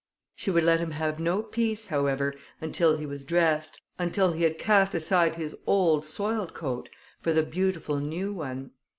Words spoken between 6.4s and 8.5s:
coat, for the beautiful new